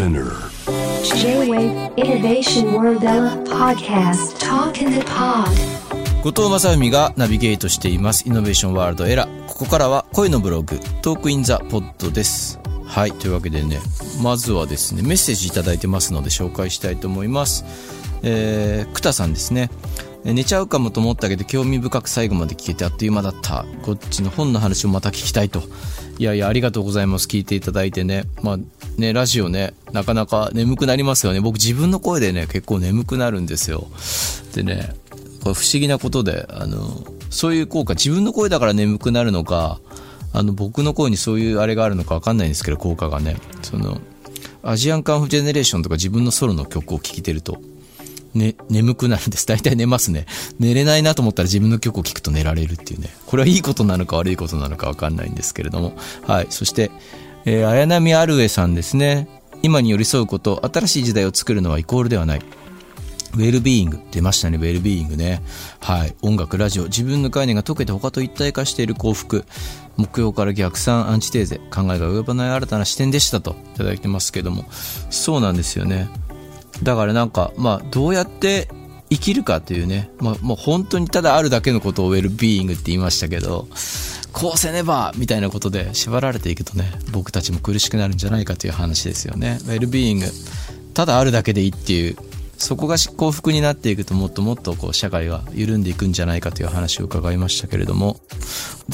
[0.00, 0.32] Spinner.
[1.20, 3.02] J-Wave Innovation World
[3.44, 4.38] Podcast.
[4.38, 5.50] Talk in the Pod.
[6.22, 8.26] 後藤正文がナビゲートしています。
[8.26, 10.80] Innovation World Era ここからは声のブログ。
[11.02, 12.58] Talk in the Pod です。
[12.86, 13.12] はい。
[13.12, 13.78] というわけでね
[14.22, 17.66] まずはですねメッセージいただいてますので紹介したいと思います。
[18.22, 19.68] えー、クタさんですね。
[20.24, 23.66] 寝ちゃうかもと思ったけど興味深く最後まで聞けてあっという間だった。
[23.82, 25.62] こっちの本の話をまた聞きたいと。
[26.18, 27.26] いやいやありがとうございます。
[27.26, 28.24] 聞いていただいてね。
[28.42, 28.58] まあ
[28.96, 33.86] ねラジオねなかなか眠くなりますよね僕自分の声でね結構眠くなるんですよ
[34.54, 34.94] でね
[35.42, 39.80] これ不思議なことであのそういう効果自分の声だから眠くなるのか
[40.32, 44.00] あの僕の声にそういうあれがあるのか分かんないんですけど効果がねその
[44.62, 47.60] アジアンカンフジェネレーションとか自分のソロの曲を聴いてると
[48.34, 49.46] ね、眠くなるんです。
[49.46, 50.26] 大体寝ますね。
[50.58, 53.08] 寝れないなと思ったら自分の曲を聴くと寝られるっていうね。
[53.26, 55.94] これはいいことなのか悪いことなのかわかんないんですけれども。
[56.26, 56.46] はい。
[56.50, 56.90] そして、
[57.44, 59.28] えー、綾波アルエさんですね。
[59.62, 62.40] 今に寄り添うこと、新しい時代を作るのはイコールではない。
[63.34, 64.00] ウェルビーイング。
[64.10, 65.42] 出ましたね、ウェルビーイングね。
[65.80, 66.14] はい。
[66.22, 69.44] 音楽、ラジオ、自分の概念が解けて他と一体化している幸福。
[69.96, 71.60] 目標から逆算、アンチテーゼ。
[71.70, 74.64] 考えが及ばない新たな視点でしたといただいてますけども。
[75.10, 76.08] そうなんですよね。
[76.82, 78.68] だからなんか、まあ、どうやって
[79.10, 83.68] 生きるかというね、まあ、もう本当にただあるだけのことをウェルビーイングって言いましたけど、
[84.32, 89.58] こうせねばみたいなことで縛られていくとね、僕たちも苦しくなるんじゃないかという話ですよね。
[89.62, 90.26] ウェルビーイング、
[90.94, 92.16] ただあるだけでいいっていう、
[92.58, 98.20] そこが幸福になっていくともっともっとこう社会が緩んでいくんじゃないかという話を伺いましたけれども、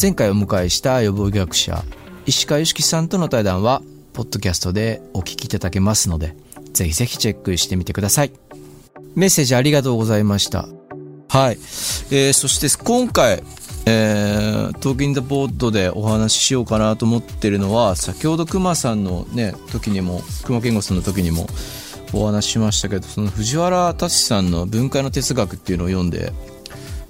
[0.01, 1.85] 前回お迎えした予防学者、
[2.27, 6.35] 石川由樹さんとの対談は、ポッドキャストでお聞きいただけますので、
[6.73, 8.33] ぜひぜひチェックしてみてください。
[9.15, 10.69] メッセージありがとうございました。
[11.29, 11.59] はい。
[12.11, 13.43] えー、そして今回、
[13.89, 21.47] えー、トーキンザボードでお話ししようかなと思ってるのは、先ほど熊さんのね、時にも、熊健吾さんの時にも
[22.13, 26.33] お話ししましたけど、その藤原達さんの分解の哲学っていうのを読んで、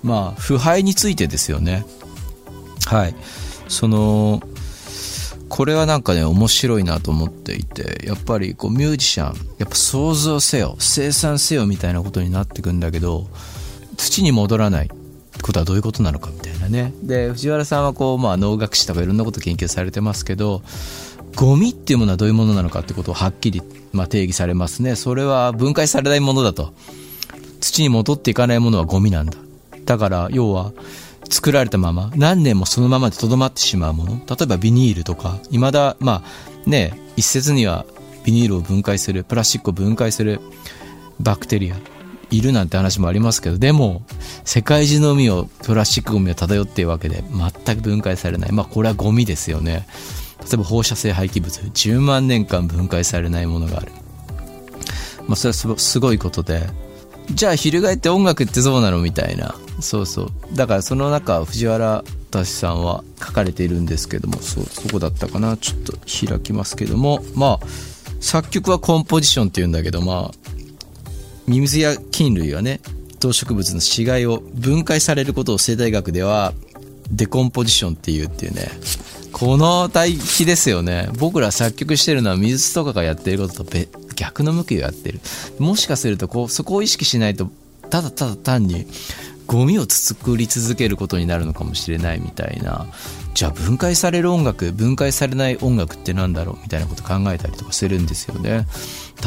[0.02, 1.86] まあ、腐敗についてですよね。
[2.84, 3.14] はい。
[3.68, 4.42] その、
[5.48, 13.28] これはなんかね、面白いなと思っていて、やっぱりこうミュージシャン、やっぱ想像せよ、生産せよみたいなことになってくんだけど、
[13.96, 16.92] 土に戻らないってことはどういうことなのかみたいなね。
[17.02, 20.62] で、藤原さんはこう、まあ農学士とかいろんなこと研究されてますけど、
[21.36, 23.62] ゴミっていうものはどういうものなのかってことをはっきり、
[23.92, 24.96] まあ、定義されますね。
[24.96, 26.72] それは分解されないものだと。
[27.60, 29.36] 土に戻っていかないものはゴミなんだ。
[29.84, 30.72] だから、要は、
[31.28, 34.16] 作られたまま、何年もそのままで留まってしまうもの。
[34.16, 37.84] 例えばビニールとか、未だ、まあ、ね、一説には
[38.24, 40.40] ビニールを分解する、プラスチックを分解する
[41.20, 41.76] バクテリア、
[42.30, 44.02] いるなんて話もありますけど、でも、
[44.44, 47.22] 世界中の海を、プラスチックゴミを漂っているわけで、
[47.64, 48.52] 全く分解されない。
[48.52, 49.86] まあ、これはゴミですよね。
[50.40, 53.92] 例えば放射性廃棄物、10万年間分解されないものがある。
[55.26, 56.68] まあ、それはすごいことで、
[57.30, 67.66] じゃあ翻って音楽ってどうなのみたいなそうそうだからその中藤原達さんは書かれているんですけどもそうそこだったかなちょっと開きますけどもまあ
[68.20, 70.45] 作曲はコンポジションっていうんだけどまあ
[71.46, 72.80] ミミズや菌類はね
[73.20, 76.52] 動植物の死骸を分解されることを生態学では
[77.10, 78.68] デコンポジションっていうっていうね
[79.32, 81.10] この対比ですよね。
[81.18, 83.78] 僕ら作曲してるのは水とかがやってることと
[84.14, 85.20] 逆の向きをやってる。
[85.58, 87.50] もしかするとこうそこを意識しないと
[87.90, 88.86] ただただ単に
[89.46, 92.86] ゴミを作り続けることになるのかもしれないみたいな。
[93.34, 98.66] じゃあ分解される音楽分解されない音楽って何だろうみたいなこと考えたりとかするんですよね。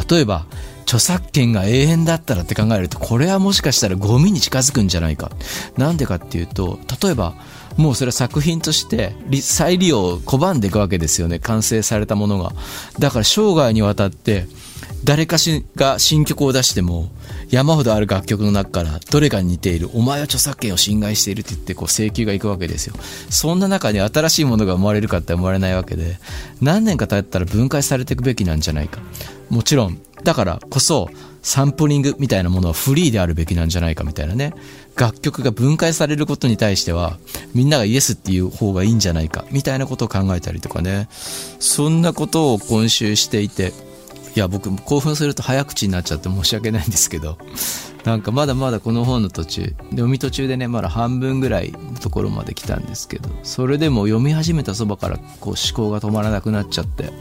[0.10, 0.48] 例えば
[0.90, 5.30] 著作権が永遠だったらって考えるとこれはもしかしたらゴミに近づくんじゃないか。
[5.78, 7.36] なんでかっていうと例えば
[7.78, 11.38] もうそれは作品として再利用を拒んでいくわけですよね。
[11.38, 12.54] 完成されたものが。
[12.98, 14.48] だから生涯にわたって
[15.04, 17.12] 誰かしが新曲を出しても
[17.52, 22.96] 山ほどある楽曲の中からどれかに似ているお前は著作権を侵害しているって言ってこう請求がいくわけですよ。
[23.30, 26.18] そんな中に新しいものが生まれるかって生まれないわけで
[26.62, 29.00] 何年か経ったら分解されていくべきなんじゃないか。
[29.52, 31.10] もちろんだからこそ
[31.42, 34.54] サンプリングみたいなものはフリーであるべきなんじゃないかみたいなね。
[34.96, 37.18] 楽曲が分解されることに対しては
[37.56, 41.08] みんながイエスっていう方がいいんじゃないかみたいなことを考えたりとかね。
[41.60, 43.74] そんなことを今週していて
[44.36, 47.38] いや僕興奮すると早口になっちゃって申し訳ないんですけど
[48.06, 57.12] なんかまだまだこの本の途中読み途中でねまだ半分ぐらいのところまで来たんですけどそれでも読み始めたそばからこう思考が止まらなくなっちゃって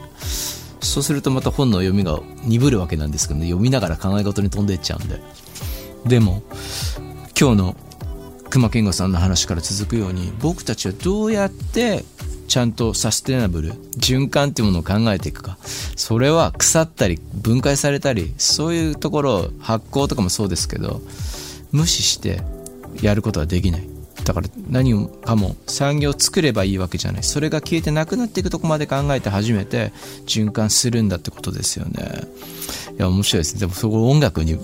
[0.88, 5.20] そうするとまた本の読みが鈍るわけなんですけどね読みながら考え事に飛んでっちゃうんで
[6.06, 6.42] でも
[7.38, 7.76] 今日の
[8.50, 12.04] 熊健吾さんの話から続くように僕たちはどうやって
[12.48, 15.58] ちゃんとサステナブル、循環っていうものを考えていくか。
[15.62, 21.02] それは腐ったり、分解されたり、そういうところを発酵とかもそうですけど、
[21.72, 22.40] 無視して
[23.02, 23.97] やることはできない。
[24.28, 27.22] だから何かも産業を作ればいいわけじゃない。
[27.22, 29.90] それが消えてなくなっていくとこまで考えて初めて
[30.26, 32.28] 循環するんだってことですよね。
[32.98, 33.60] いや、面白いですね。
[33.60, 34.56] でもそこ音楽に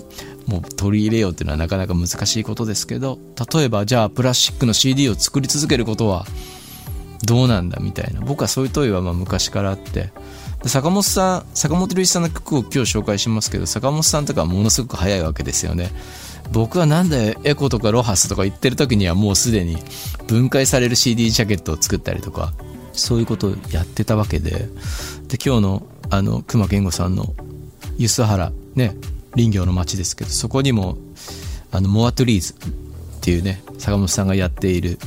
[0.45, 3.17] もう取り入れようっていうのはなかなか難しいことですけど、
[3.55, 6.27] 例えばじゃあプラスチックの CD を作り続けることは
[7.25, 8.21] どうなんだみたいな。
[8.21, 10.11] 僕はそういう問いはま昔からあって、
[10.65, 15.91] で坂本さん、坂本龍一さんの曲を今日紹介しますけど、坂本さんとかはものすごく早いわけですよね。
[16.51, 19.77] 僕はなんでエコとかロハスとか言ってる時にはもうすでに
[20.25, 22.51] 分解される CD ジャケットを作ったりとか、
[22.93, 24.67] そういうことをやってたわけで、
[25.27, 27.35] で、今日のあの、隈研吾さんの
[27.99, 28.95] 梼原、ね、
[29.35, 30.97] 林業の町ですけど、そこにも、
[31.71, 32.55] あの、 More Trees っ
[33.21, 34.97] ていうね、坂本さんがやっている、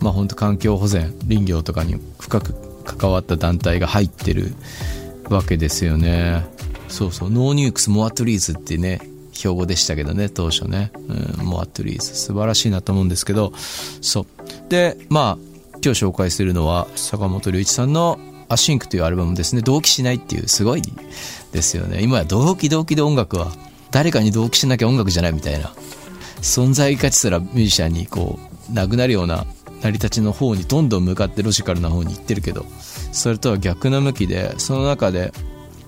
[0.00, 2.54] まあ本当環境保全、林業とかに深く
[2.84, 4.54] 関わった団体が入ってる
[5.28, 6.44] わけですよね。
[6.88, 9.00] そうそう、 No Nukes More Trees ってね、
[9.32, 10.92] 標語でしたけどね、当初ね。
[11.38, 12.14] うん、 More Trees。
[12.14, 13.52] 素晴らしいなと思うんですけど、
[14.00, 14.26] そう。
[14.68, 15.54] で、まあ、
[15.84, 18.18] 今日紹介するのは、坂本龍一さんの
[18.48, 19.62] async というアルバムですね。
[19.62, 20.82] 同期しないっていう、すごい
[21.52, 22.02] ですよね。
[22.02, 23.52] 今や同期同期で音楽は、
[23.90, 25.72] 誰かに同期しなきゃ音楽じゃないみたいな、
[26.40, 28.38] 存在価値すらミュージシャンにこ
[28.70, 29.46] う、なくなるような
[29.82, 32.66] 成り立ちの方にどんどん向かってロジカルな方に行ってるけど、
[33.14, 35.32] それとは逆の向きで、その中で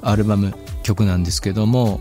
[0.00, 2.00] アルバム曲なんですけども、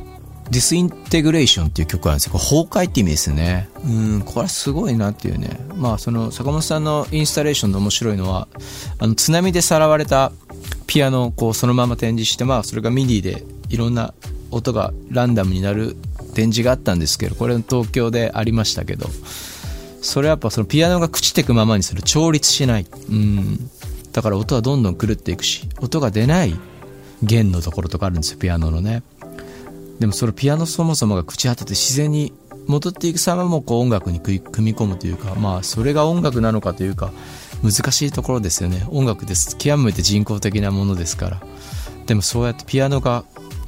[0.52, 2.34] disintegration っていう曲なんですよ。
[2.34, 3.68] 崩壊って意味ですね。
[3.84, 5.60] うん、これはすごいなっていうね。
[5.76, 8.48] まあ、その、坂本さんのインスタレーションの面白いのは、
[9.00, 10.32] あの、津波でさらわれた
[10.86, 14.14] ピアノをこう、そのまま展示して、まあ、それが MIDI でいろんな
[14.52, 15.98] 音がランダムになる
[16.36, 19.10] 展示があったんですけど、これ東京でありましたけど、
[20.02, 22.04] それはやっぱそのピアノが朽ちてくままにする。
[22.04, 22.86] 調律しない。
[23.10, 23.72] うん。
[24.16, 26.58] だから音はどんどん狂っていくし、音が出ない
[27.22, 29.04] 弦のところとかあるんですよ、ピアノのね。
[30.00, 32.32] でもそのピアノそもそもが朽ち果てて自然に
[32.66, 37.12] 戻っていく様もこう音楽に組み込むというか、まあそれが音楽なのかというか、
[37.62, 38.86] 難しいところですよね。
[38.90, 39.58] 音楽です。
[39.58, 41.42] 極めて人工的なものですから。
[42.06, 43.26] でもそうやってピアノが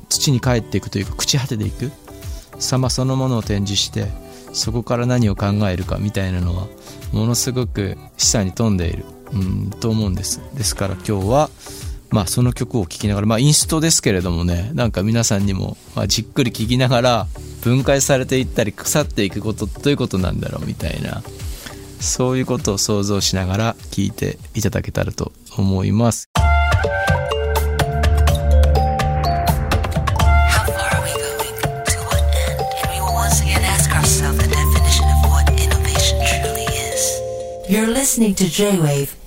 [0.08, 1.92] 土に帰っていくというか、朽ち果てていく
[2.58, 4.08] 様そのものを展示して、
[4.54, 6.68] そこから何を考えるかみたいなのは、
[7.12, 9.04] ものすごく示唆に富んでいる、
[9.34, 10.42] うん、と思うんです。
[10.54, 11.50] ですから今日は、
[12.10, 17.28] まあその曲を聴きながら、まあインストですけれどもね、なんか皆さんにも、まあ、じっくり聴きながら
[17.62, 21.22] 分解されていったり腐っていくことどういうことなんだろうみたいな、
[22.00, 26.30] そういうことを想像しながら聴いていただけたらと思います。
[37.70, 39.17] You're listening to J-Wave